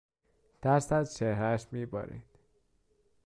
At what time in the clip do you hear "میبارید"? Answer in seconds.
1.71-2.25